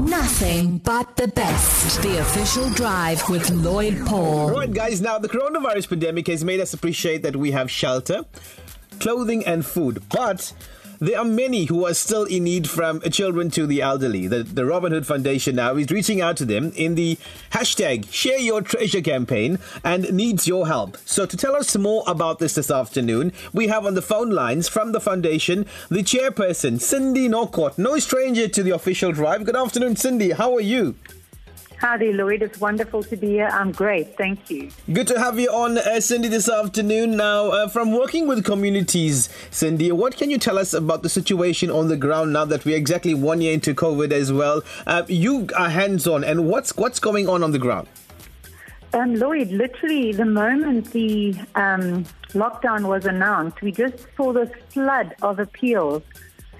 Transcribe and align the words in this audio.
Nothing 0.00 0.78
but 0.78 1.16
the 1.16 1.26
best. 1.26 2.00
The 2.02 2.20
official 2.20 2.70
drive 2.70 3.28
with 3.28 3.50
Lloyd 3.50 4.00
Paul. 4.06 4.50
Right, 4.50 4.72
guys, 4.72 5.00
now 5.00 5.18
the 5.18 5.28
coronavirus 5.28 5.88
pandemic 5.88 6.28
has 6.28 6.44
made 6.44 6.60
us 6.60 6.72
appreciate 6.72 7.22
that 7.22 7.34
we 7.34 7.50
have 7.50 7.68
shelter, 7.68 8.24
clothing, 9.00 9.44
and 9.44 9.66
food. 9.66 10.02
But 10.08 10.52
there 11.00 11.18
are 11.18 11.24
many 11.24 11.66
who 11.66 11.86
are 11.86 11.94
still 11.94 12.24
in 12.24 12.44
need 12.44 12.68
from 12.68 13.00
children 13.02 13.50
to 13.50 13.66
the 13.66 13.82
elderly. 13.82 14.26
The, 14.26 14.42
the 14.42 14.64
Robin 14.64 14.92
Hood 14.92 15.06
Foundation 15.06 15.56
now 15.56 15.76
is 15.76 15.90
reaching 15.90 16.20
out 16.20 16.36
to 16.38 16.44
them 16.44 16.72
in 16.74 16.94
the 16.94 17.18
hashtag 17.52 18.12
Share 18.12 18.38
Your 18.38 18.62
Treasure 18.62 19.00
campaign 19.00 19.58
and 19.84 20.12
needs 20.12 20.48
your 20.48 20.66
help. 20.66 20.96
So 21.04 21.26
to 21.26 21.36
tell 21.36 21.54
us 21.54 21.76
more 21.76 22.02
about 22.06 22.38
this 22.38 22.54
this 22.54 22.70
afternoon, 22.70 23.32
we 23.52 23.68
have 23.68 23.86
on 23.86 23.94
the 23.94 24.02
phone 24.02 24.30
lines 24.30 24.68
from 24.68 24.92
the 24.92 25.00
foundation 25.00 25.66
the 25.88 26.02
chairperson, 26.02 26.80
Cindy 26.80 27.28
Norcott, 27.28 27.78
no 27.78 27.98
stranger 27.98 28.48
to 28.48 28.62
the 28.62 28.70
official 28.70 29.12
drive. 29.12 29.44
Good 29.44 29.56
afternoon, 29.56 29.96
Cindy. 29.96 30.30
How 30.32 30.54
are 30.54 30.60
you? 30.60 30.96
Howdy, 31.78 32.12
Lloyd. 32.12 32.42
It's 32.42 32.58
wonderful 32.58 33.04
to 33.04 33.16
be 33.16 33.28
here. 33.28 33.48
I'm 33.52 33.70
great. 33.70 34.16
Thank 34.16 34.50
you. 34.50 34.70
Good 34.92 35.06
to 35.06 35.18
have 35.20 35.38
you 35.38 35.48
on, 35.48 35.78
uh, 35.78 36.00
Cindy, 36.00 36.26
this 36.26 36.48
afternoon. 36.48 37.16
Now, 37.16 37.50
uh, 37.50 37.68
from 37.68 37.92
working 37.92 38.26
with 38.26 38.44
communities, 38.44 39.28
Cindy, 39.52 39.92
what 39.92 40.16
can 40.16 40.28
you 40.28 40.38
tell 40.38 40.58
us 40.58 40.74
about 40.74 41.04
the 41.04 41.08
situation 41.08 41.70
on 41.70 41.86
the 41.86 41.96
ground 41.96 42.32
now 42.32 42.44
that 42.46 42.64
we're 42.64 42.76
exactly 42.76 43.14
one 43.14 43.40
year 43.40 43.52
into 43.52 43.74
COVID 43.74 44.10
as 44.10 44.32
well? 44.32 44.62
Uh, 44.88 45.04
you 45.06 45.46
are 45.56 45.70
hands 45.70 46.08
on, 46.08 46.24
and 46.24 46.48
what's 46.48 46.76
what's 46.76 46.98
going 46.98 47.28
on 47.28 47.44
on 47.44 47.52
the 47.52 47.60
ground? 47.60 47.86
Um, 48.92 49.14
Lloyd, 49.14 49.50
literally, 49.52 50.12
the 50.12 50.24
moment 50.24 50.90
the 50.90 51.36
um, 51.54 52.04
lockdown 52.32 52.88
was 52.88 53.06
announced, 53.06 53.62
we 53.62 53.70
just 53.70 54.04
saw 54.16 54.32
this 54.32 54.50
flood 54.70 55.14
of 55.22 55.38
appeals 55.38 56.02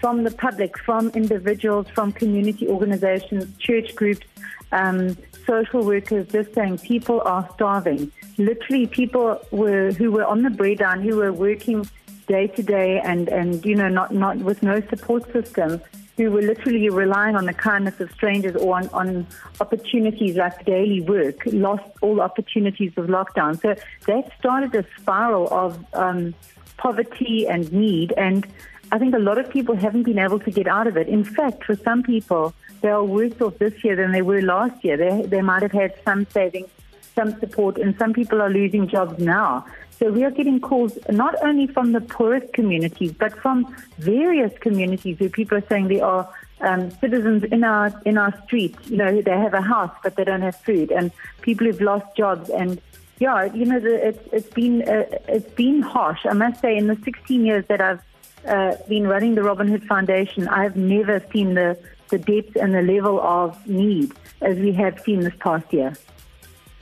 from 0.00 0.22
the 0.22 0.30
public, 0.30 0.78
from 0.78 1.08
individuals, 1.08 1.88
from 1.92 2.12
community 2.12 2.68
organizations, 2.68 3.56
church 3.58 3.96
groups, 3.96 4.26
um, 4.72 5.16
social 5.46 5.84
workers, 5.84 6.28
just 6.28 6.54
saying 6.54 6.78
people 6.78 7.20
are 7.24 7.48
starving. 7.54 8.12
Literally, 8.36 8.86
people 8.86 9.40
were 9.50 9.92
who 9.92 10.12
were 10.12 10.24
on 10.24 10.42
the 10.42 10.50
breadline, 10.50 11.02
who 11.02 11.16
were 11.16 11.32
working 11.32 11.88
day 12.26 12.46
to 12.48 12.62
day, 12.62 13.00
and 13.00 13.28
and 13.28 13.64
you 13.64 13.74
know 13.74 13.88
not 13.88 14.12
not 14.12 14.36
with 14.38 14.62
no 14.62 14.80
support 14.88 15.30
system, 15.32 15.80
who 16.16 16.30
were 16.30 16.42
literally 16.42 16.88
relying 16.88 17.36
on 17.36 17.46
the 17.46 17.54
kindness 17.54 17.98
of 18.00 18.10
strangers 18.12 18.56
or 18.56 18.76
on, 18.76 18.88
on 18.90 19.26
opportunities 19.60 20.36
like 20.36 20.64
daily 20.64 21.00
work, 21.00 21.36
lost 21.46 21.84
all 22.02 22.20
opportunities 22.20 22.92
of 22.96 23.06
lockdown. 23.06 23.60
So 23.60 23.74
that 24.06 24.30
started 24.38 24.74
a 24.74 24.84
spiral 25.00 25.48
of 25.52 25.84
um, 25.94 26.34
poverty 26.76 27.46
and 27.48 27.72
need 27.72 28.12
and 28.16 28.46
I 28.90 28.98
think 28.98 29.14
a 29.14 29.18
lot 29.18 29.38
of 29.38 29.50
people 29.50 29.76
haven't 29.76 30.04
been 30.04 30.18
able 30.18 30.38
to 30.40 30.50
get 30.50 30.66
out 30.66 30.86
of 30.86 30.96
it. 30.96 31.08
In 31.08 31.24
fact, 31.24 31.64
for 31.64 31.76
some 31.76 32.02
people, 32.02 32.54
they 32.80 32.88
are 32.88 33.04
worse 33.04 33.40
off 33.40 33.58
this 33.58 33.84
year 33.84 33.96
than 33.96 34.12
they 34.12 34.22
were 34.22 34.42
last 34.42 34.84
year. 34.84 34.96
They, 34.96 35.22
they 35.26 35.42
might 35.42 35.62
have 35.62 35.72
had 35.72 35.94
some 36.04 36.26
savings, 36.26 36.68
some 37.14 37.38
support, 37.40 37.78
and 37.78 37.96
some 37.98 38.12
people 38.12 38.40
are 38.40 38.50
losing 38.50 38.88
jobs 38.88 39.18
now. 39.18 39.66
So 39.98 40.12
we 40.12 40.22
are 40.24 40.30
getting 40.30 40.60
calls 40.60 40.96
not 41.10 41.34
only 41.42 41.66
from 41.66 41.92
the 41.92 42.00
poorest 42.00 42.52
communities, 42.52 43.12
but 43.12 43.32
from 43.32 43.74
various 43.98 44.56
communities 44.60 45.18
where 45.18 45.28
people 45.28 45.58
are 45.58 45.66
saying 45.68 45.88
there 45.88 46.04
are 46.04 46.32
um, 46.60 46.90
citizens 46.92 47.44
in 47.44 47.64
our 47.64 47.92
in 48.04 48.16
our 48.16 48.32
streets. 48.44 48.78
You 48.88 48.96
know, 48.98 49.20
they 49.20 49.30
have 49.30 49.54
a 49.54 49.60
house 49.60 49.94
but 50.02 50.16
they 50.16 50.24
don't 50.24 50.42
have 50.42 50.56
food, 50.56 50.92
and 50.92 51.10
people 51.42 51.66
who've 51.66 51.80
lost 51.80 52.16
jobs. 52.16 52.48
And 52.50 52.80
yeah, 53.18 53.52
you 53.52 53.64
know, 53.64 53.80
the, 53.80 54.08
it's 54.08 54.28
it's 54.32 54.50
been 54.54 54.82
uh, 54.82 55.04
it's 55.28 55.50
been 55.54 55.82
harsh. 55.82 56.26
I 56.26 56.32
must 56.32 56.60
say, 56.60 56.76
in 56.76 56.86
the 56.86 56.96
16 57.04 57.44
years 57.44 57.64
that 57.66 57.80
I've 57.80 58.02
uh, 58.46 58.76
been 58.88 59.06
running 59.06 59.34
the 59.34 59.42
Robin 59.42 59.68
Hood 59.68 59.84
Foundation, 59.84 60.48
I've 60.48 60.76
never 60.76 61.22
seen 61.32 61.54
the, 61.54 61.78
the 62.08 62.18
depth 62.18 62.56
and 62.56 62.74
the 62.74 62.82
level 62.82 63.20
of 63.20 63.66
need 63.66 64.12
as 64.40 64.56
we 64.58 64.72
have 64.72 65.00
seen 65.00 65.20
this 65.20 65.34
past 65.40 65.72
year. 65.72 65.94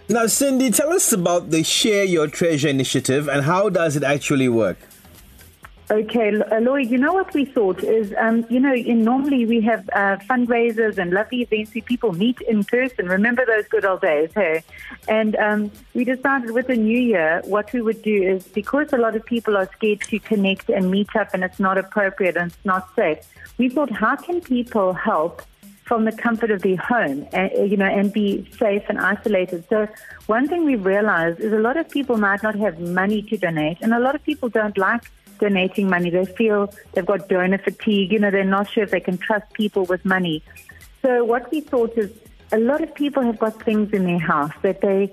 Now, 0.08 0.26
Cindy, 0.26 0.70
tell 0.70 0.92
us 0.92 1.12
about 1.12 1.50
the 1.50 1.64
Share 1.64 2.04
Your 2.04 2.28
Treasure 2.28 2.68
initiative 2.68 3.28
and 3.28 3.44
how 3.44 3.68
does 3.68 3.96
it 3.96 4.04
actually 4.04 4.48
work? 4.48 4.78
Okay, 5.88 6.36
uh, 6.40 6.58
Lloyd, 6.58 6.90
you 6.90 6.98
know 6.98 7.12
what 7.12 7.32
we 7.32 7.44
thought 7.44 7.84
is, 7.84 8.12
um, 8.18 8.44
you 8.50 8.58
know, 8.58 8.74
in, 8.74 9.04
normally 9.04 9.46
we 9.46 9.60
have 9.60 9.88
uh, 9.90 10.16
fundraisers 10.28 10.98
and 10.98 11.12
lovely 11.12 11.42
events 11.42 11.76
where 11.76 11.82
people 11.82 12.12
meet 12.12 12.40
in 12.40 12.64
person. 12.64 13.06
Remember 13.06 13.46
those 13.46 13.68
good 13.68 13.84
old 13.84 14.00
days, 14.00 14.30
hey? 14.34 14.64
And 15.06 15.36
um, 15.36 15.70
we 15.94 16.02
decided 16.02 16.50
with 16.50 16.66
the 16.66 16.74
new 16.74 16.98
year, 16.98 17.40
what 17.44 17.72
we 17.72 17.82
would 17.82 18.02
do 18.02 18.20
is 18.20 18.48
because 18.48 18.92
a 18.92 18.96
lot 18.96 19.14
of 19.14 19.24
people 19.24 19.56
are 19.56 19.70
scared 19.76 20.00
to 20.00 20.18
connect 20.18 20.68
and 20.70 20.90
meet 20.90 21.14
up 21.14 21.28
and 21.32 21.44
it's 21.44 21.60
not 21.60 21.78
appropriate 21.78 22.36
and 22.36 22.50
it's 22.50 22.64
not 22.64 22.92
safe, 22.96 23.18
we 23.56 23.68
thought, 23.68 23.90
how 23.92 24.16
can 24.16 24.40
people 24.40 24.92
help 24.92 25.42
from 25.84 26.04
the 26.04 26.10
comfort 26.10 26.50
of 26.50 26.62
their 26.62 26.76
home, 26.78 27.28
you 27.32 27.76
know, 27.76 27.86
and 27.86 28.12
be 28.12 28.44
safe 28.58 28.82
and 28.88 28.98
isolated. 28.98 29.64
So 29.70 29.86
one 30.26 30.48
thing 30.48 30.64
we've 30.64 30.84
realized 30.84 31.38
is 31.38 31.52
a 31.52 31.60
lot 31.60 31.76
of 31.76 31.88
people 31.88 32.16
might 32.16 32.42
not 32.42 32.56
have 32.56 32.80
money 32.80 33.22
to 33.22 33.36
donate, 33.36 33.78
and 33.80 33.94
a 33.94 34.00
lot 34.00 34.16
of 34.16 34.24
people 34.24 34.48
don't 34.48 34.76
like 34.76 35.04
donating 35.38 35.88
money. 35.88 36.10
They 36.10 36.24
feel 36.24 36.72
they've 36.92 37.06
got 37.06 37.28
donor 37.28 37.58
fatigue. 37.58 38.12
You 38.12 38.18
know, 38.18 38.30
they're 38.30 38.44
not 38.44 38.68
sure 38.70 38.84
if 38.84 38.90
they 38.90 39.00
can 39.00 39.18
trust 39.18 39.52
people 39.52 39.84
with 39.84 40.04
money. 40.04 40.42
So 41.02 41.24
what 41.24 41.50
we 41.50 41.60
thought 41.60 41.96
is 41.96 42.10
a 42.52 42.58
lot 42.58 42.82
of 42.82 42.94
people 42.94 43.22
have 43.22 43.38
got 43.38 43.62
things 43.62 43.92
in 43.92 44.04
their 44.04 44.18
house 44.18 44.52
that 44.62 44.80
they, 44.80 45.12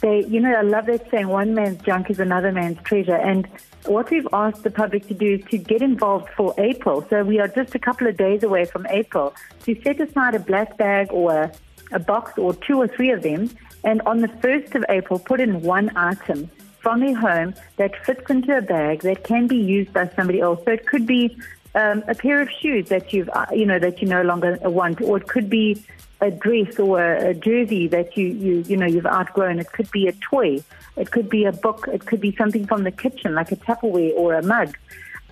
they, 0.00 0.24
you 0.26 0.40
know, 0.40 0.52
I 0.52 0.62
love 0.62 0.86
that 0.86 1.10
saying, 1.10 1.28
one 1.28 1.54
man's 1.54 1.82
junk 1.82 2.10
is 2.10 2.18
another 2.18 2.52
man's 2.52 2.78
treasure. 2.82 3.16
And 3.16 3.48
what 3.86 4.10
we've 4.10 4.28
asked 4.32 4.62
the 4.62 4.70
public 4.70 5.06
to 5.08 5.14
do 5.14 5.34
is 5.34 5.44
to 5.50 5.58
get 5.58 5.82
involved 5.82 6.28
for 6.36 6.54
April. 6.58 7.06
So 7.10 7.22
we 7.22 7.38
are 7.38 7.48
just 7.48 7.74
a 7.74 7.78
couple 7.78 8.06
of 8.06 8.16
days 8.16 8.42
away 8.42 8.64
from 8.64 8.86
April 8.88 9.34
to 9.64 9.80
set 9.82 10.00
aside 10.00 10.34
a 10.34 10.40
black 10.40 10.76
bag 10.76 11.08
or 11.10 11.34
a, 11.34 11.52
a 11.92 11.98
box 11.98 12.38
or 12.38 12.54
two 12.54 12.80
or 12.80 12.88
three 12.88 13.10
of 13.10 13.22
them. 13.22 13.50
And 13.84 14.02
on 14.02 14.20
the 14.20 14.28
1st 14.28 14.74
of 14.74 14.84
April, 14.88 15.18
put 15.18 15.40
in 15.40 15.62
one 15.62 15.96
item 15.96 16.50
from 16.80 17.00
their 17.00 17.16
home 17.16 17.54
that 17.76 18.04
fits 18.04 18.28
into 18.30 18.56
a 18.56 18.62
bag 18.62 19.00
that 19.00 19.24
can 19.24 19.46
be 19.46 19.56
used 19.56 19.92
by 19.92 20.08
somebody 20.16 20.40
else. 20.40 20.60
So 20.64 20.72
it 20.72 20.86
could 20.86 21.06
be 21.06 21.36
um, 21.74 22.02
a 22.08 22.14
pair 22.14 22.40
of 22.40 22.50
shoes 22.50 22.88
that 22.88 23.12
you've, 23.12 23.28
uh, 23.30 23.46
you 23.52 23.66
know, 23.66 23.78
that 23.78 24.00
you 24.02 24.08
no 24.08 24.22
longer 24.22 24.58
want, 24.62 25.00
or 25.00 25.18
it 25.18 25.28
could 25.28 25.48
be 25.48 25.82
a 26.20 26.30
dress 26.30 26.78
or 26.78 27.02
a, 27.02 27.30
a 27.30 27.34
jersey 27.34 27.86
that 27.88 28.16
you, 28.16 28.26
you, 28.26 28.64
you 28.66 28.76
know, 28.76 28.86
you've 28.86 29.06
outgrown. 29.06 29.58
It 29.58 29.72
could 29.72 29.90
be 29.90 30.08
a 30.08 30.12
toy. 30.12 30.62
It 30.96 31.10
could 31.10 31.30
be 31.30 31.44
a 31.44 31.52
book. 31.52 31.88
It 31.92 32.06
could 32.06 32.20
be 32.20 32.34
something 32.36 32.66
from 32.66 32.84
the 32.84 32.90
kitchen, 32.90 33.34
like 33.34 33.52
a 33.52 33.56
Tupperware 33.56 34.12
or 34.14 34.34
a 34.34 34.42
mug. 34.42 34.76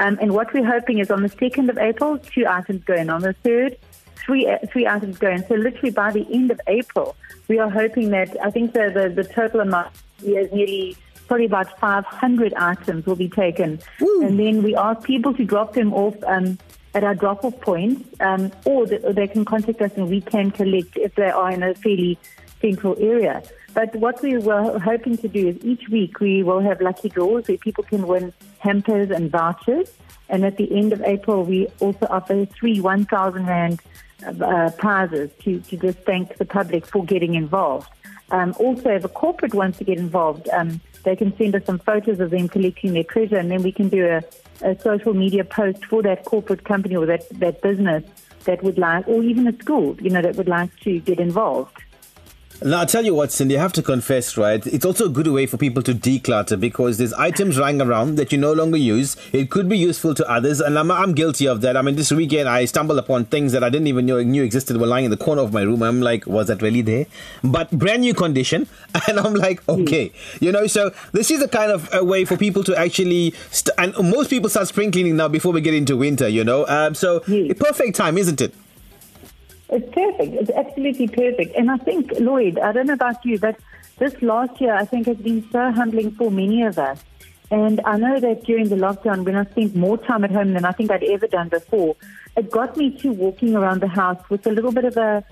Um, 0.00 0.19
and 0.20 0.32
what 0.32 0.53
we're 0.54 0.64
hoping 0.64 0.98
is 0.98 1.10
on 1.10 1.22
the 1.22 1.28
2nd 1.28 1.69
of 1.69 1.76
April, 1.76 2.19
two 2.19 2.47
items 2.47 2.84
go 2.84 2.94
in. 2.94 3.10
On 3.10 3.20
the 3.20 3.34
3rd, 3.44 3.76
three, 4.14 4.47
uh, 4.47 4.58
three 4.70 4.87
items 4.87 5.19
go 5.19 5.28
in. 5.28 5.44
So 5.47 5.54
literally 5.54 5.91
by 5.91 6.12
the 6.12 6.26
end 6.32 6.50
of 6.50 6.60
April, 6.69 7.16
we 7.48 7.58
are 7.58 7.69
hoping 7.69 8.10
that, 8.10 8.37
I 8.42 8.50
think 8.50 8.75
the, 8.75 8.91
the, 8.91 9.22
the 9.22 9.28
total 9.28 9.60
amount 9.60 9.92
is 10.22 10.53
nearly 10.53 10.97
probably 11.28 11.47
about 11.47 11.78
500 11.78 12.55
items 12.55 13.06
will 13.06 13.16
be 13.16 13.28
taken. 13.28 13.81
Ooh. 14.03 14.22
And 14.25 14.39
then 14.39 14.62
we 14.62 14.75
ask 14.75 15.03
people 15.03 15.33
to 15.34 15.44
drop 15.44 15.75
them 15.75 15.94
off 15.94 16.16
um, 16.25 16.59
at 16.94 17.05
our 17.05 17.15
drop 17.15 17.44
off 17.44 17.61
points, 17.61 18.03
um, 18.21 18.50
or, 18.65 18.87
the, 18.87 18.97
or 19.06 19.12
they 19.12 19.28
can 19.28 19.44
contact 19.44 19.81
us 19.83 19.93
and 19.97 20.09
we 20.09 20.21
can 20.21 20.50
collect 20.50 20.97
if 20.97 21.15
they 21.15 21.31
are 21.31 21.50
in 21.50 21.62
a 21.62 21.75
fairly 21.75 22.19
central 22.61 22.97
area. 22.99 23.43
But 23.75 23.94
what 23.94 24.21
we 24.22 24.38
were 24.38 24.78
hoping 24.78 25.19
to 25.19 25.28
do 25.28 25.49
is 25.49 25.56
each 25.62 25.88
week 25.88 26.19
we 26.19 26.43
will 26.43 26.61
have 26.61 26.81
lucky 26.81 27.11
draws 27.11 27.47
where 27.47 27.59
people 27.59 27.84
can 27.84 28.06
win 28.06 28.33
hampers 28.59 29.11
and 29.11 29.31
vouchers. 29.31 29.93
And 30.31 30.44
at 30.44 30.56
the 30.56 30.77
end 30.77 30.93
of 30.93 31.00
April, 31.03 31.44
we 31.44 31.69
also 31.78 32.06
offer 32.11 32.47
three 32.47 32.81
1,000 32.81 33.47
Rand 33.47 33.81
uh, 34.27 34.71
prizes 34.77 35.31
to, 35.44 35.61
to 35.61 35.77
just 35.77 35.99
thank 36.00 36.37
the 36.38 36.44
public 36.44 36.87
for 36.87 37.05
getting 37.05 37.34
involved. 37.34 37.88
Um, 38.31 38.55
also, 38.59 38.91
if 38.91 39.05
a 39.05 39.09
corporate 39.09 39.55
wants 39.55 39.78
to 39.78 39.84
get 39.84 39.99
involved, 39.99 40.49
um, 40.50 40.81
they 41.04 41.16
can 41.16 41.36
send 41.36 41.54
us 41.54 41.64
some 41.64 41.78
photos 41.78 42.20
of 42.20 42.31
them 42.31 42.48
collecting 42.48 42.92
their 42.92 43.04
treasure, 43.04 43.36
and 43.36 43.50
then 43.50 43.62
we 43.62 43.72
can 43.72 43.88
do 43.88 44.06
a, 44.06 44.22
a 44.62 44.78
social 44.81 45.14
media 45.14 45.44
post 45.44 45.84
for 45.84 46.03
that 46.03 46.25
corporate 46.25 46.64
company 46.64 46.97
or 46.97 47.06
that, 47.06 47.28
that 47.38 47.62
business 47.62 48.04
that 48.44 48.62
would 48.62 48.78
like, 48.78 49.06
or 49.08 49.22
even 49.22 49.47
a 49.47 49.56
school, 49.58 49.97
you 50.00 50.10
know, 50.10 50.22
that 50.22 50.37
would 50.37 50.48
like 50.48 50.75
to 50.81 51.00
get 51.00 51.20
involved. 51.20 51.76
Now, 52.60 52.81
I'll 52.81 52.87
tell 52.87 53.05
you 53.05 53.14
what, 53.14 53.31
Cindy, 53.31 53.56
I 53.56 53.60
have 53.60 53.72
to 53.75 53.82
confess, 53.82 54.37
right? 54.37 54.66
It's 54.66 54.84
also 54.84 55.06
a 55.06 55.08
good 55.08 55.28
way 55.28 55.46
for 55.46 55.56
people 55.56 55.81
to 55.84 55.94
declutter 55.94 56.58
because 56.58 56.99
there's 56.99 57.12
items 57.12 57.56
lying 57.64 57.81
around 57.81 58.16
that 58.16 58.32
you 58.32 58.38
no 58.38 58.52
longer 58.52 58.76
use. 58.76 59.16
It 59.32 59.49
could 59.49 59.69
be 59.69 59.78
useful 59.78 60.12
to 60.14 60.28
others, 60.28 60.60
and 60.60 60.76
I'm, 60.76 60.90
I'm 60.90 61.12
guilty 61.12 61.46
of 61.46 61.60
that. 61.60 61.76
I 61.76 61.82
mean, 61.82 61.94
this 61.94 62.10
weekend 62.10 62.49
I 62.49 62.64
stumbled 62.64 62.99
upon 62.99 63.26
things 63.26 63.52
that 63.52 63.62
I 63.62 63.70
didn't 63.70 63.87
even 63.87 64.06
know 64.06 64.20
knew 64.25 64.43
existed 64.43 64.76
were 64.76 64.88
lying 64.88 65.05
in 65.05 65.12
the 65.12 65.16
corner 65.16 65.43
of 65.43 65.52
my 65.52 65.62
room. 65.62 65.84
I'm 65.84 66.00
like, 66.00 66.26
was 66.26 66.49
that 66.49 66.60
really 66.60 66.82
there? 66.82 67.06
But 67.44 67.70
brand 67.70 68.00
new 68.00 68.12
condition, 68.12 68.66
and 69.06 69.20
I'm 69.20 69.34
like, 69.34 69.66
okay, 69.69 70.11
you 70.40 70.50
know. 70.50 70.66
So 70.66 70.90
this 71.12 71.31
is 71.31 71.40
a 71.40 71.49
kind 71.49 71.70
of 71.70 71.88
a 71.93 72.04
way 72.04 72.25
for 72.25 72.37
people 72.37 72.64
to 72.64 72.76
actually, 72.76 73.34
st- 73.52 73.75
and 73.78 73.94
most 74.11 74.31
people 74.31 74.50
start 74.50 74.66
spring 74.66 74.90
cleaning 74.90 75.16
now 75.16 75.28
before 75.28 75.52
we 75.52 75.61
get 75.61 75.75
into 75.75 75.96
winter, 75.96 76.26
you 76.26 76.43
know. 76.43 76.66
Um, 76.66 76.96
so 76.96 77.20
perfect 77.20 77.94
time, 77.94 78.19
isn't 78.19 78.40
it? 78.40 78.52
It's 79.70 79.94
perfect. 79.94 80.35
It's 80.35 80.50
absolutely 80.50 81.09
perfect. 81.09 81.55
And 81.56 81.70
I 81.70 81.76
think, 81.76 82.12
Lloyd, 82.19 82.59
I 82.59 82.73
don't 82.73 82.87
know 82.87 82.94
about 82.94 83.25
you, 83.25 83.38
but 83.38 83.56
this 83.99 84.20
last 84.23 84.61
year 84.61 84.75
I 84.75 84.85
think 84.85 85.06
has 85.06 85.19
been 85.19 85.47
so 85.50 85.70
humbling 85.73 86.12
for 86.12 86.31
many 86.31 86.62
of 86.62 86.79
us 86.79 87.03
And 87.50 87.81
I 87.85 87.97
know 87.97 88.20
that 88.20 88.44
during 88.44 88.69
the 88.69 88.76
lockdown, 88.76 89.25
when 89.25 89.35
I 89.35 89.44
spent 89.44 89.75
more 89.75 89.97
time 89.97 90.25
at 90.25 90.31
home 90.31 90.53
than 90.53 90.65
I 90.65 90.73
think 90.73 90.91
I'd 90.91 91.03
ever 91.05 91.26
done 91.26 91.49
before, 91.49 91.97
it 92.37 92.50
got 92.50 92.76
me 92.76 92.91
to 92.99 93.12
walking 93.12 93.56
around 93.56 93.81
the 93.81 93.88
house 93.88 94.23
with 94.29 94.47
a 94.47 94.50
little 94.50 94.73
bit 94.73 94.85
of 94.85 94.97
a, 94.97 95.25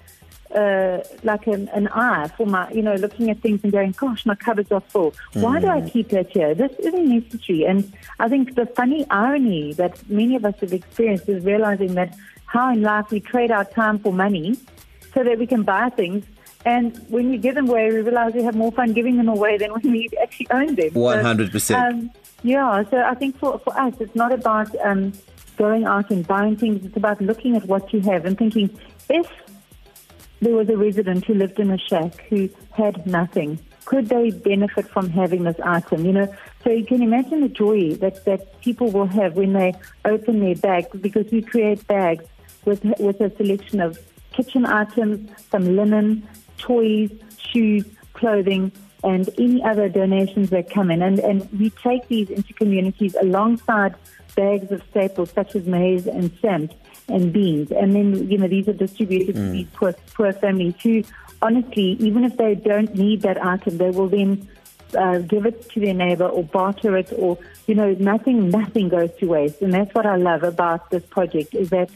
uh, 0.55 1.05
like 1.23 1.47
an, 1.47 1.69
an 1.69 1.89
eye 1.89 2.29
for 2.29 2.47
my, 2.47 2.71
you 2.71 2.81
know, 2.81 2.94
looking 2.94 3.29
at 3.31 3.41
things 3.41 3.61
and 3.62 3.73
going, 3.73 3.93
gosh, 3.93 4.25
my 4.25 4.35
cupboards 4.35 4.73
are 4.73 4.81
full. 4.81 5.11
Mm. 5.35 5.43
Why 5.43 5.61
do 5.61 5.67
I 5.67 5.81
mm. 5.82 5.93
keep 5.93 6.09
that 6.09 6.31
here? 6.31 6.55
This 6.55 6.73
isn't 6.79 7.06
necessary. 7.06 7.65
And 7.67 7.93
I 8.19 8.29
think 8.31 8.55
the 8.55 8.65
funny 8.65 9.06
irony 9.11 9.75
that 9.75 10.09
many 10.09 10.37
of 10.37 10.44
us 10.47 10.55
have 10.61 10.73
experienced 10.73 11.29
is 11.29 11.44
realizing 11.44 11.94
that 11.97 12.17
how 12.46 12.72
in 12.72 12.82
life 12.82 13.10
we 13.10 13.20
trade 13.20 13.50
our 13.50 13.64
time 13.64 13.98
for 13.98 14.12
money 14.12 14.56
so 15.14 15.22
that 15.25 15.38
we 15.38 15.46
can 15.46 15.62
buy 15.62 15.88
things 15.90 16.25
and 16.66 16.98
when 17.08 17.31
we 17.31 17.38
give 17.38 17.54
them 17.54 17.69
away, 17.69 17.90
we 17.90 18.00
realize 18.00 18.34
we 18.34 18.43
have 18.43 18.56
more 18.56 18.72
fun 18.72 18.93
giving 18.93 19.16
them 19.19 19.28
away 19.28 19.56
than 19.56 19.72
when 19.72 19.93
we 19.93 20.10
actually 20.20 20.48
own 20.50 20.75
them. 20.75 20.93
One 20.94 21.20
hundred 21.20 21.52
percent. 21.52 22.10
Yeah. 22.43 22.82
So 22.90 22.98
I 22.98 23.14
think 23.14 23.38
for 23.38 23.58
for 23.60 23.78
us, 23.78 23.94
it's 24.00 24.16
not 24.16 24.32
about 24.32 24.75
um, 24.84 25.12
going 25.56 25.84
out 25.84 26.10
and 26.10 26.26
buying 26.26 26.56
things. 26.56 26.84
It's 26.84 26.96
about 26.96 27.20
looking 27.20 27.54
at 27.54 27.64
what 27.66 27.93
you 27.93 28.00
have 28.00 28.25
and 28.26 28.37
thinking, 28.37 28.69
if 29.08 29.31
there 30.40 30.54
was 30.54 30.69
a 30.69 30.76
resident 30.76 31.25
who 31.25 31.34
lived 31.34 31.60
in 31.60 31.70
a 31.70 31.78
shack 31.78 32.26
who 32.28 32.48
had 32.72 33.06
nothing, 33.06 33.60
could 33.84 34.08
they 34.08 34.31
benefit 34.31 34.88
from 34.88 35.08
having 35.08 35.44
this 35.44 35.56
item? 35.62 36.04
You 36.04 36.12
know, 36.12 36.34
so 36.64 36.70
you 36.70 36.84
can 36.84 37.00
imagine 37.00 37.43
the 37.43 37.48
joy 37.48 37.94
that, 37.94 38.25
that 38.25 38.60
people 38.60 38.90
will 38.90 39.06
have 39.06 39.34
when 39.34 39.52
they 39.52 39.72
open 40.04 40.40
their 40.40 40.56
bags 40.56 40.88
because 41.00 41.31
we 41.31 41.43
create 41.43 41.87
bags 41.87 42.25
with 42.67 42.85
with 42.99 43.21
a 43.21 43.35
selection 43.37 43.81
of 43.81 43.99
kitchen 44.33 44.67
items, 44.67 45.31
some 45.51 45.77
linen, 45.77 46.29
toys, 46.59 47.11
shoes, 47.39 47.85
clothing, 48.13 48.71
and 49.03 49.29
any 49.39 49.63
other 49.63 49.89
donations 49.89 50.51
that 50.51 50.71
come 50.71 50.91
in. 50.91 51.03
And, 51.03 51.19
and 51.21 51.49
we 51.59 51.71
take 51.71 52.09
these 52.09 52.29
into 52.31 52.53
communities 52.55 53.15
alongside 53.21 53.95
bags 54.35 54.71
of 54.71 54.83
staples 54.91 55.31
such 55.31 55.55
as 55.57 55.67
maize 55.67 56.07
and 56.07 56.31
samp 56.41 56.73
and 57.09 57.33
beans. 57.33 57.71
And 57.71 57.95
then, 57.95 58.31
you 58.31 58.39
know, 58.39 58.49
these 58.49 58.69
are 58.69 58.73
distributed 58.73 59.37
mm. 59.37 59.47
to 59.47 59.51
these 59.53 59.67
poor, 59.73 59.93
poor 60.15 60.33
families 60.33 60.75
who, 60.83 61.05
honestly, 61.41 61.97
even 62.01 62.25
if 62.25 62.37
they 62.37 62.55
don't 62.55 62.95
need 62.95 63.23
that 63.23 63.43
item, 63.43 63.79
they 63.79 63.91
will 63.91 64.09
then 64.09 64.49
uh, 64.97 65.19
give 65.19 65.47
it 65.47 65.71
to 65.71 65.81
their 65.81 65.95
neighbor 65.95 66.27
or 66.27 66.43
barter 66.43 66.97
it 66.97 67.13
or, 67.17 67.39
you 67.67 67.75
know, 67.75 67.95
nothing, 67.99 68.51
nothing 68.51 68.89
goes 68.89 69.11
to 69.19 69.27
waste. 69.27 69.63
And 69.63 69.73
that's 69.73 69.95
what 69.95 70.07
I 70.07 70.17
love 70.17 70.43
about 70.43 70.91
this 70.91 71.05
project 71.07 71.55
is 71.55 71.71
that 71.71 71.91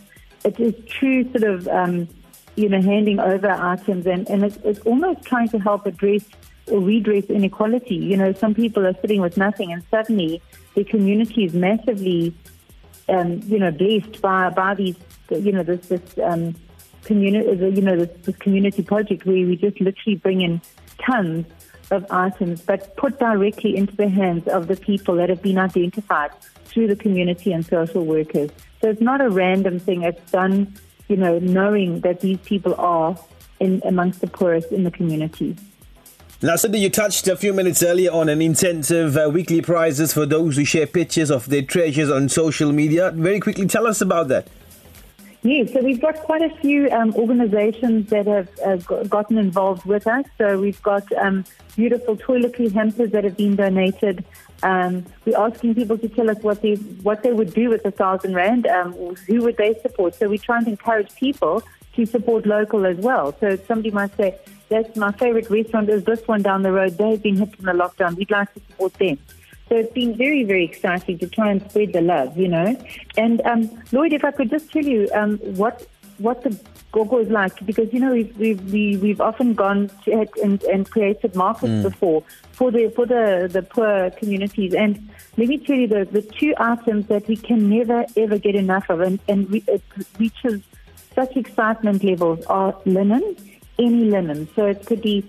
it 0.44 0.58
is 0.58 0.74
true 0.86 1.24
sort 1.30 1.44
of, 1.44 1.68
um, 1.68 2.08
you 2.56 2.68
know, 2.68 2.80
handing 2.80 3.18
over 3.18 3.50
items 3.50 4.06
and, 4.06 4.28
and 4.28 4.44
it's, 4.44 4.58
it's 4.64 4.80
almost 4.80 5.22
trying 5.22 5.48
to 5.48 5.58
help 5.58 5.86
address 5.86 6.24
or 6.66 6.80
redress 6.80 7.24
inequality. 7.24 7.96
You 7.96 8.16
know, 8.16 8.32
some 8.32 8.54
people 8.54 8.86
are 8.86 8.94
sitting 9.00 9.20
with 9.20 9.36
nothing 9.36 9.72
and 9.72 9.82
suddenly 9.90 10.42
the 10.74 10.84
community 10.84 11.44
is 11.44 11.54
massively, 11.54 12.34
um, 13.08 13.40
you 13.46 13.58
know, 13.58 13.70
blessed 13.70 14.20
by, 14.20 14.50
by 14.50 14.74
these, 14.74 14.96
you 15.30 15.52
know, 15.52 15.62
this, 15.62 15.86
this 15.88 16.18
um, 16.22 16.54
community, 17.04 17.48
you 17.74 17.82
know, 17.82 17.96
this, 17.96 18.10
this 18.22 18.36
community 18.36 18.82
project 18.82 19.26
where 19.26 19.34
we 19.46 19.56
just 19.56 19.80
literally 19.80 20.16
bring 20.16 20.40
in 20.40 20.60
tons 21.04 21.46
of 21.90 22.06
items, 22.10 22.60
but 22.62 22.96
put 22.96 23.18
directly 23.18 23.76
into 23.76 23.94
the 23.96 24.08
hands 24.08 24.46
of 24.48 24.68
the 24.68 24.76
people 24.76 25.16
that 25.16 25.28
have 25.28 25.42
been 25.42 25.58
identified 25.58 26.30
through 26.64 26.86
the 26.86 26.96
community 26.96 27.52
and 27.52 27.66
social 27.66 28.04
workers. 28.04 28.50
So 28.80 28.90
it's 28.90 29.00
not 29.00 29.20
a 29.20 29.28
random 29.28 29.78
thing. 29.78 30.02
It's 30.02 30.30
done 30.30 30.74
you 31.10 31.16
know, 31.16 31.40
knowing 31.40 32.00
that 32.00 32.20
these 32.20 32.38
people 32.38 32.74
are 32.78 33.18
in 33.58 33.82
amongst 33.84 34.20
the 34.20 34.28
poorest 34.28 34.70
in 34.70 34.84
the 34.84 34.90
community. 34.92 35.56
Now, 36.40 36.56
Cindy, 36.56 36.78
you 36.78 36.88
touched 36.88 37.28
a 37.28 37.36
few 37.36 37.52
minutes 37.52 37.82
earlier 37.82 38.10
on 38.12 38.30
an 38.30 38.40
incentive 38.40 39.16
uh, 39.16 39.28
weekly 39.30 39.60
prizes 39.60 40.14
for 40.14 40.24
those 40.24 40.56
who 40.56 40.64
share 40.64 40.86
pictures 40.86 41.30
of 41.30 41.46
their 41.50 41.62
treasures 41.62 42.08
on 42.08 42.30
social 42.30 42.72
media. 42.72 43.10
Very 43.10 43.40
quickly, 43.40 43.66
tell 43.66 43.86
us 43.86 44.00
about 44.00 44.28
that. 44.28 44.48
Yes, 45.42 45.72
so 45.72 45.80
we've 45.80 46.00
got 46.00 46.16
quite 46.16 46.42
a 46.42 46.54
few 46.56 46.90
um, 46.90 47.14
organizations 47.14 48.10
that 48.10 48.26
have 48.26 48.48
uh, 48.60 48.76
gotten 49.04 49.38
involved 49.38 49.86
with 49.86 50.06
us. 50.06 50.26
So 50.36 50.60
we've 50.60 50.82
got 50.82 51.10
um, 51.12 51.46
beautiful 51.76 52.14
toiletry 52.14 52.70
hampers 52.70 53.10
that 53.12 53.24
have 53.24 53.38
been 53.38 53.56
donated. 53.56 54.22
Um, 54.62 55.06
we're 55.24 55.38
asking 55.38 55.76
people 55.76 55.96
to 55.96 56.08
tell 56.10 56.28
us 56.28 56.36
what 56.42 56.60
they 56.60 56.74
what 56.74 57.22
they 57.22 57.32
would 57.32 57.54
do 57.54 57.70
with 57.70 57.86
a 57.86 57.90
thousand 57.90 58.34
rand. 58.34 58.66
Um, 58.66 58.92
who 58.92 59.40
would 59.44 59.56
they 59.56 59.72
support? 59.80 60.14
So 60.14 60.28
we're 60.28 60.36
trying 60.36 60.66
to 60.66 60.72
encourage 60.72 61.14
people 61.14 61.62
to 61.94 62.04
support 62.04 62.44
local 62.44 62.84
as 62.84 62.98
well. 62.98 63.34
So 63.40 63.56
somebody 63.66 63.90
might 63.90 64.14
say, 64.18 64.36
"That's 64.68 64.94
my 64.94 65.12
favorite 65.12 65.48
restaurant 65.48 65.88
is 65.88 66.04
this 66.04 66.20
one 66.28 66.42
down 66.42 66.62
the 66.64 66.72
road. 66.72 66.98
They've 66.98 67.22
been 67.22 67.38
hit 67.38 67.54
in 67.58 67.64
the 67.64 67.72
lockdown. 67.72 68.14
We'd 68.14 68.30
like 68.30 68.52
to 68.52 68.60
support 68.68 68.92
them." 68.94 69.18
So 69.70 69.76
it's 69.76 69.92
been 69.92 70.16
very, 70.16 70.42
very 70.42 70.64
exciting 70.64 71.18
to 71.20 71.28
try 71.28 71.52
and 71.52 71.62
spread 71.70 71.92
the 71.92 72.00
love, 72.00 72.36
you 72.36 72.48
know. 72.48 72.76
And 73.16 73.40
um, 73.42 73.70
Lloyd, 73.92 74.12
if 74.12 74.24
I 74.24 74.32
could 74.32 74.50
just 74.50 74.72
tell 74.72 74.84
you 74.84 75.08
um, 75.14 75.38
what 75.38 75.86
what 76.18 76.42
the 76.42 76.58
gogo 76.90 77.18
is 77.18 77.28
like, 77.28 77.64
because 77.64 77.92
you 77.92 78.00
know 78.00 78.10
we've 78.10 78.36
we've 78.36 79.00
we've 79.00 79.20
often 79.20 79.54
gone 79.54 79.88
to 80.04 80.26
and, 80.42 80.60
and 80.64 80.90
created 80.90 81.36
markets 81.36 81.72
mm. 81.72 81.82
before 81.84 82.24
for 82.50 82.72
the 82.72 82.88
for 82.96 83.06
the 83.06 83.48
the 83.48 83.62
poor 83.62 84.10
communities. 84.10 84.74
And 84.74 85.08
let 85.36 85.46
me 85.46 85.58
tell 85.58 85.76
you 85.76 85.86
the 85.86 86.04
the 86.04 86.22
two 86.22 86.52
items 86.58 87.06
that 87.06 87.28
we 87.28 87.36
can 87.36 87.70
never 87.70 88.06
ever 88.16 88.38
get 88.38 88.56
enough 88.56 88.90
of, 88.90 89.00
and 89.00 89.20
and 89.28 89.48
we, 89.50 89.62
it 89.68 89.82
reaches 90.18 90.62
such 91.14 91.36
excitement 91.36 92.02
levels 92.02 92.44
are 92.46 92.76
linen, 92.86 93.36
any 93.78 94.06
linen. 94.06 94.48
So 94.56 94.66
it 94.66 94.84
could 94.84 95.00
be 95.00 95.28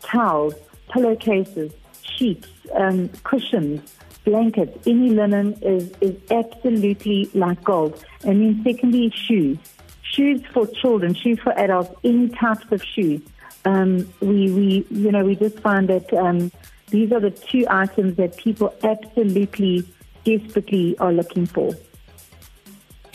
towels, 0.00 0.54
pillowcases, 0.88 1.72
sheets, 2.16 2.48
um, 2.74 3.08
cushions, 3.24 3.80
blankets, 4.24 4.76
any 4.86 5.10
linen 5.10 5.54
is, 5.62 5.90
is 6.00 6.16
absolutely 6.30 7.30
like 7.34 7.62
gold. 7.64 8.04
And 8.24 8.40
then 8.40 8.62
secondly, 8.64 9.10
shoes. 9.10 9.58
Shoes 10.02 10.42
for 10.52 10.66
children, 10.66 11.14
shoes 11.14 11.38
for 11.40 11.52
adults, 11.58 11.94
any 12.04 12.28
types 12.28 12.70
of 12.70 12.82
shoes. 12.84 13.22
Um, 13.64 14.12
we, 14.20 14.50
we, 14.50 14.86
you 14.90 15.10
know, 15.10 15.24
we 15.24 15.36
just 15.36 15.58
find 15.60 15.88
that 15.88 16.12
um, 16.12 16.52
these 16.90 17.12
are 17.12 17.20
the 17.20 17.30
two 17.30 17.64
items 17.70 18.16
that 18.16 18.36
people 18.36 18.74
absolutely, 18.82 19.88
desperately 20.24 20.98
are 20.98 21.12
looking 21.12 21.46
for. 21.46 21.72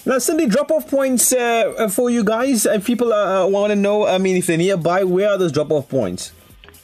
Now, 0.05 0.19
Cindy, 0.19 0.47
drop-off 0.47 0.89
points 0.89 1.33
uh, 1.33 1.89
for 1.91 2.09
you 2.09 2.23
guys. 2.23 2.65
If 2.65 2.85
people 2.85 3.11
uh, 3.11 3.45
want 3.45 3.71
to 3.71 3.75
know, 3.75 4.07
I 4.07 4.17
mean, 4.17 4.37
if 4.37 4.47
they're 4.47 4.57
nearby, 4.57 5.03
where 5.03 5.29
are 5.29 5.37
those 5.37 5.51
drop-off 5.51 5.89
points? 5.89 6.31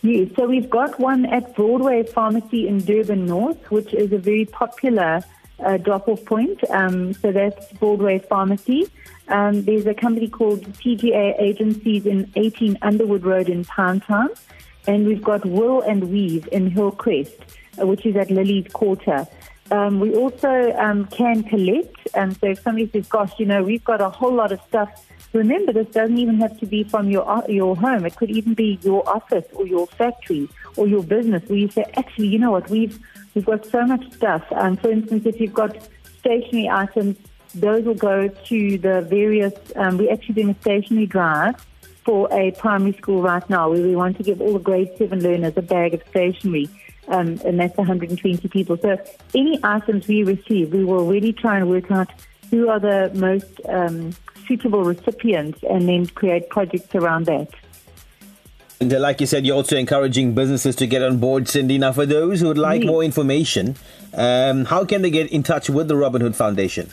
Yes, 0.06 0.32
so 0.36 0.48
we've 0.48 0.70
got 0.70 1.00
one 1.00 1.26
at 1.26 1.56
Broadway 1.56 2.04
Pharmacy 2.04 2.68
in 2.68 2.80
Durban 2.80 3.26
North, 3.26 3.72
which 3.72 3.94
is 3.94 4.12
a 4.12 4.18
very 4.18 4.44
popular 4.44 5.24
uh, 5.64 5.78
drop-off 5.78 6.26
point. 6.26 6.62
Um, 6.70 7.14
so 7.14 7.32
that's 7.32 7.72
Broadway 7.80 8.20
Pharmacy. 8.20 8.90
Um, 9.30 9.64
there's 9.64 9.86
a 9.86 9.94
company 9.94 10.28
called 10.28 10.62
TGA 10.74 11.40
Agencies 11.40 12.06
in 12.06 12.30
18 12.36 12.80
Underwood 12.82 13.24
Road 13.24 13.48
in 13.48 13.64
Town. 13.64 14.04
And 14.88 15.08
we've 15.08 15.24
got 15.24 15.46
Will 15.46 15.80
and 15.80 16.12
Weave 16.12 16.50
in 16.52 16.70
Hillcrest, 16.70 17.40
uh, 17.82 17.88
which 17.88 18.06
is 18.06 18.18
at 18.18 18.30
Lily's 18.30 18.68
Quarter. 18.74 19.26
Um, 19.72 20.02
we 20.02 20.14
also 20.16 20.74
um, 20.74 21.06
can 21.06 21.44
collect. 21.44 22.10
And 22.14 22.38
so 22.42 22.48
if 22.48 22.62
somebody 22.62 22.90
says, 22.90 23.08
gosh, 23.08 23.32
you 23.40 23.46
know, 23.46 23.64
we've 23.64 23.86
got 23.86 24.02
a 24.02 24.10
whole 24.10 24.34
lot 24.34 24.52
of 24.52 24.60
stuff 24.68 25.06
Remember, 25.34 25.74
this 25.74 25.88
doesn't 25.88 26.18
even 26.18 26.40
have 26.40 26.60
to 26.60 26.68
be 26.68 26.84
from 26.84 27.10
your 27.10 27.44
your 27.50 27.76
home. 27.76 28.06
It 28.06 28.16
could 28.16 28.30
even 28.30 28.54
be 28.54 28.80
your 28.84 29.08
office 29.10 29.46
or 29.54 29.66
your 29.66 29.88
factory 29.88 30.48
or 30.78 30.88
your 30.88 31.04
business 31.04 31.44
where 31.50 31.58
you 31.58 31.70
say, 31.70 31.86
actually, 31.98 32.28
you 32.28 32.38
know 32.38 32.52
what, 32.52 32.70
we've 32.70 33.00
we've 33.34 33.46
got 33.46 33.66
so 33.66 33.86
much 33.86 34.12
stuff. 34.14 34.44
Um, 34.52 34.78
for 34.78 34.92
instance, 34.92 35.26
if 35.26 35.42
you've 35.42 35.54
got 35.54 35.76
stationery 36.20 36.70
items, 36.70 37.18
those 37.56 37.84
will 37.84 37.96
go 37.96 38.28
to 38.28 38.78
the 38.78 39.02
various. 39.02 39.54
Um, 39.76 39.98
we're 39.98 40.14
actually 40.14 40.36
doing 40.36 40.50
a 40.52 40.62
stationery 40.62 41.08
drive 41.08 41.56
for 42.06 42.32
a 42.32 42.52
primary 42.52 42.94
school 42.94 43.22
right 43.22 43.48
now 43.50 43.72
where 43.72 43.82
we 43.82 43.96
want 43.96 44.18
to 44.18 44.24
give 44.24 44.40
all 44.40 44.54
the 44.54 44.60
grade 44.60 44.92
seven 44.98 45.24
learners 45.24 45.54
a 45.56 45.62
bag 45.62 45.96
of 45.96 46.04
stationery. 46.10 46.70
Um, 47.08 47.40
and 47.44 47.60
that's 47.60 47.76
120 47.76 48.48
people. 48.48 48.78
So 48.78 48.98
any 49.36 49.60
items 49.64 50.08
we 50.08 50.24
receive, 50.24 50.72
we 50.72 50.86
will 50.86 51.06
really 51.06 51.34
try 51.34 51.58
and 51.58 51.70
work 51.70 51.92
out 51.92 52.10
who 52.50 52.70
are 52.70 52.80
the 52.80 53.12
most 53.14 53.60
um, 53.68 54.14
suitable 54.48 54.84
recipients 54.84 55.60
and 55.70 55.88
then 55.88 56.08
create 56.08 56.50
projects 56.50 56.94
around 56.96 57.26
that. 57.26 57.50
And 58.80 58.94
uh, 58.94 59.00
like 59.00 59.22
you 59.22 59.28
said, 59.28 59.46
you're 59.46 59.56
also 59.56 59.78
encouraging 59.78 60.36
businesses 60.36 60.76
to 60.78 60.88
get 60.88 61.02
on 61.02 61.20
board, 61.20 61.48
Cindy. 61.48 61.78
Now, 61.78 61.94
for 61.94 62.06
those 62.06 62.42
who 62.42 62.48
would 62.48 62.58
like 62.58 62.82
yes. 62.82 62.88
more 62.88 63.04
information, 63.04 63.76
um, 64.14 64.66
how 64.66 64.84
can 64.84 65.02
they 65.02 65.10
get 65.10 65.32
in 65.32 65.44
touch 65.44 65.70
with 65.70 65.88
the 65.88 65.96
Robin 65.96 66.22
Hood 66.22 66.36
Foundation? 66.36 66.90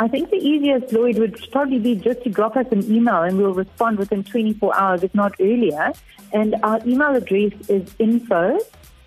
I 0.00 0.08
think 0.08 0.30
the 0.30 0.36
easiest, 0.36 0.92
Lloyd, 0.92 1.18
would 1.18 1.40
probably 1.50 1.78
be 1.78 1.94
just 1.96 2.22
to 2.22 2.30
drop 2.30 2.56
us 2.56 2.66
an 2.70 2.84
email 2.92 3.22
and 3.22 3.38
we'll 3.38 3.54
respond 3.54 3.98
within 3.98 4.24
24 4.24 4.76
hours, 4.76 5.02
if 5.02 5.14
not 5.14 5.32
earlier. 5.40 5.92
And 6.32 6.56
our 6.62 6.80
email 6.86 7.16
address 7.16 7.52
is 7.68 7.94
info 7.98 8.58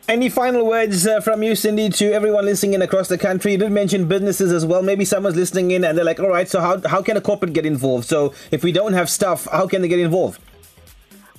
Any 0.09 0.27
final 0.27 0.65
words 0.65 1.07
uh, 1.07 1.21
from 1.21 1.43
you, 1.43 1.55
Cindy, 1.55 1.87
to 1.87 2.11
everyone 2.11 2.43
listening 2.43 2.73
in 2.73 2.81
across 2.81 3.07
the 3.07 3.17
country? 3.17 3.53
You 3.53 3.57
did 3.57 3.71
mention 3.71 4.05
businesses 4.05 4.51
as 4.51 4.65
well. 4.65 4.81
Maybe 4.81 5.05
someone's 5.05 5.37
listening 5.37 5.71
in 5.71 5.85
and 5.85 5.97
they're 5.97 6.03
like, 6.03 6.19
all 6.19 6.27
right, 6.27 6.49
so 6.49 6.59
how, 6.59 6.81
how 6.85 7.01
can 7.01 7.15
a 7.15 7.21
corporate 7.21 7.53
get 7.53 7.65
involved? 7.65 8.05
So 8.05 8.33
if 8.51 8.65
we 8.65 8.73
don't 8.73 8.91
have 8.91 9.09
stuff, 9.09 9.47
how 9.49 9.65
can 9.65 9.81
they 9.81 9.87
get 9.87 9.99
involved? 9.99 10.41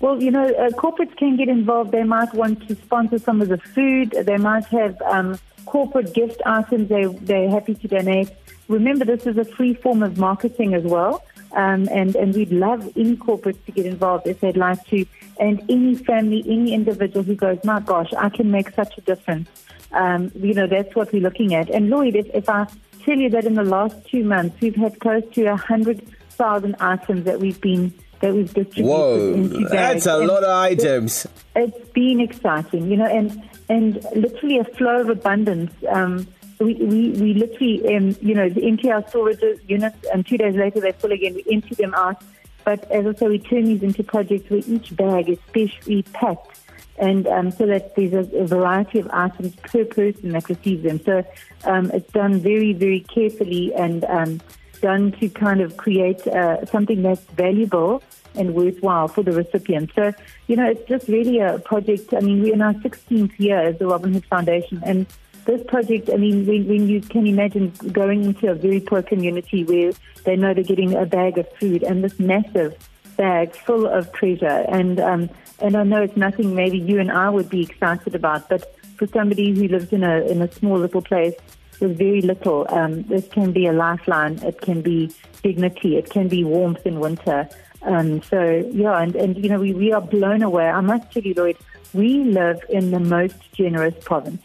Well, 0.00 0.22
you 0.22 0.30
know, 0.30 0.46
uh, 0.46 0.70
corporates 0.70 1.14
can 1.18 1.36
get 1.36 1.50
involved. 1.50 1.92
They 1.92 2.04
might 2.04 2.32
want 2.32 2.66
to 2.68 2.74
sponsor 2.74 3.18
some 3.18 3.42
of 3.42 3.48
the 3.48 3.58
food. 3.58 4.12
They 4.12 4.38
might 4.38 4.64
have 4.66 5.00
um, 5.02 5.38
corporate 5.66 6.14
gift 6.14 6.40
items 6.46 6.88
they, 6.88 7.04
they're 7.04 7.50
happy 7.50 7.74
to 7.74 7.86
donate. 7.86 8.30
Remember, 8.68 9.04
this 9.04 9.26
is 9.26 9.36
a 9.36 9.44
free 9.44 9.74
form 9.74 10.02
of 10.02 10.16
marketing 10.16 10.72
as 10.72 10.84
well. 10.84 11.22
Um, 11.54 11.88
and, 11.90 12.16
and 12.16 12.34
we'd 12.34 12.50
love 12.52 12.82
any 12.96 13.16
corporates 13.16 13.64
to 13.66 13.72
get 13.72 13.86
involved 13.86 14.26
if 14.26 14.40
they'd 14.40 14.56
like 14.56 14.84
to. 14.88 15.06
And 15.38 15.60
any 15.70 15.94
family, 15.94 16.44
any 16.46 16.74
individual 16.74 17.22
who 17.22 17.36
goes, 17.36 17.58
my 17.64 17.80
gosh, 17.80 18.12
I 18.14 18.28
can 18.28 18.50
make 18.50 18.70
such 18.70 18.98
a 18.98 19.00
difference. 19.00 19.48
Um, 19.92 20.32
you 20.34 20.54
know, 20.54 20.66
that's 20.66 20.94
what 20.96 21.12
we're 21.12 21.22
looking 21.22 21.54
at. 21.54 21.70
And 21.70 21.90
Lloyd, 21.90 22.16
if, 22.16 22.26
if 22.34 22.48
I 22.48 22.66
tell 23.04 23.16
you 23.16 23.30
that 23.30 23.44
in 23.44 23.54
the 23.54 23.62
last 23.64 23.96
two 24.10 24.24
months, 24.24 24.60
we've 24.60 24.74
had 24.74 24.98
close 24.98 25.22
to 25.34 25.44
a 25.46 25.56
hundred 25.56 26.06
thousand 26.30 26.74
items 26.80 27.24
that 27.24 27.38
we've 27.38 27.60
been 27.60 27.94
that 28.20 28.34
we've 28.34 28.52
distributed 28.52 28.86
Whoa, 28.88 29.34
into 29.34 29.60
bags. 29.68 29.70
that's 29.70 30.06
a 30.06 30.18
And 30.18 30.26
lot 30.26 30.42
of 30.42 30.50
items. 30.50 31.26
It's 31.54 31.88
been 31.90 32.20
exciting, 32.20 32.90
you 32.90 32.96
know, 32.96 33.06
and 33.06 33.42
and 33.68 34.02
literally 34.16 34.58
a 34.58 34.64
flow 34.64 35.00
of 35.02 35.08
abundance. 35.08 35.72
Um, 35.88 36.26
we, 36.58 36.74
we, 36.74 37.10
we 37.10 37.34
literally, 37.34 37.96
um, 37.96 38.16
you 38.20 38.34
know, 38.34 38.48
empty 38.62 38.90
our 38.90 39.06
storage 39.08 39.40
units, 39.66 40.06
and 40.12 40.26
two 40.26 40.36
days 40.36 40.54
later 40.54 40.80
they're 40.80 40.92
full 40.92 41.12
again. 41.12 41.34
We 41.34 41.44
empty 41.50 41.74
them 41.74 41.94
out. 41.94 42.22
But 42.64 42.90
as 42.90 43.06
I 43.06 43.12
say, 43.14 43.28
we 43.28 43.38
turn 43.38 43.64
these 43.64 43.82
into 43.82 44.02
projects 44.02 44.48
where 44.50 44.62
each 44.66 44.96
bag 44.96 45.28
is 45.28 45.38
specially 45.48 46.02
packed, 46.02 46.60
and 46.98 47.26
um, 47.26 47.50
so 47.50 47.66
that 47.66 47.94
there's 47.96 48.12
a, 48.12 48.38
a 48.38 48.46
variety 48.46 49.00
of 49.00 49.08
items 49.12 49.54
per 49.56 49.84
person 49.84 50.30
that 50.30 50.48
receives 50.48 50.82
them. 50.82 51.00
So 51.04 51.24
um, 51.64 51.90
it's 51.92 52.10
done 52.12 52.40
very, 52.40 52.72
very 52.72 53.00
carefully 53.00 53.74
and 53.74 54.04
um, 54.04 54.40
done 54.80 55.12
to 55.12 55.28
kind 55.28 55.60
of 55.60 55.76
create 55.76 56.26
uh, 56.26 56.64
something 56.66 57.02
that's 57.02 57.24
valuable 57.36 58.02
and 58.34 58.54
worthwhile 58.54 59.08
for 59.08 59.22
the 59.22 59.32
recipient. 59.32 59.90
So, 59.94 60.12
you 60.46 60.56
know, 60.56 60.66
it's 60.66 60.86
just 60.88 61.08
really 61.08 61.38
a 61.38 61.58
project. 61.58 62.12
I 62.12 62.20
mean, 62.20 62.42
we're 62.42 62.54
in 62.54 62.62
our 62.62 62.74
16th 62.74 63.38
year 63.38 63.60
as 63.60 63.78
the 63.78 63.86
Robin 63.86 64.12
Hood 64.12 64.26
Foundation, 64.26 64.82
and 64.84 65.06
this 65.44 65.62
project, 65.66 66.10
I 66.12 66.16
mean, 66.16 66.46
when, 66.46 66.66
when 66.66 66.88
you 66.88 67.00
can 67.00 67.26
imagine 67.26 67.70
going 67.92 68.24
into 68.24 68.50
a 68.50 68.54
very 68.54 68.80
poor 68.80 69.02
community 69.02 69.64
where 69.64 69.92
they 70.24 70.36
know 70.36 70.54
they're 70.54 70.64
getting 70.64 70.94
a 70.94 71.06
bag 71.06 71.38
of 71.38 71.46
food 71.58 71.82
and 71.82 72.02
this 72.02 72.18
massive 72.18 72.76
bag 73.16 73.54
full 73.54 73.86
of 73.86 74.12
treasure, 74.12 74.64
and 74.68 74.98
um, 75.00 75.30
and 75.60 75.76
I 75.76 75.84
know 75.84 76.02
it's 76.02 76.16
nothing 76.16 76.54
maybe 76.54 76.78
you 76.78 76.98
and 76.98 77.10
I 77.10 77.30
would 77.30 77.48
be 77.48 77.62
excited 77.62 78.14
about, 78.14 78.48
but 78.48 78.74
for 78.96 79.06
somebody 79.08 79.52
who 79.52 79.68
lives 79.68 79.92
in 79.92 80.02
a 80.02 80.20
in 80.26 80.42
a 80.42 80.50
small 80.50 80.78
little 80.78 81.02
place 81.02 81.34
with 81.80 81.98
very 81.98 82.22
little, 82.22 82.66
um, 82.70 83.02
this 83.04 83.28
can 83.28 83.52
be 83.52 83.66
a 83.66 83.72
lifeline. 83.72 84.38
It 84.42 84.60
can 84.60 84.80
be 84.80 85.12
dignity. 85.42 85.96
It 85.96 86.10
can 86.10 86.28
be 86.28 86.44
warmth 86.44 86.86
in 86.86 87.00
winter. 87.00 87.48
Um, 87.82 88.22
so 88.22 88.66
yeah, 88.72 89.00
and, 89.00 89.14
and 89.14 89.36
you 89.36 89.50
know 89.50 89.60
we, 89.60 89.74
we 89.74 89.92
are 89.92 90.00
blown 90.00 90.42
away. 90.42 90.68
I 90.68 90.80
must 90.80 91.12
tell 91.12 91.22
you, 91.22 91.34
Lloyd, 91.34 91.58
we 91.92 92.24
live 92.24 92.60
in 92.68 92.90
the 92.90 93.00
most 93.00 93.36
generous 93.52 93.94
province. 94.02 94.42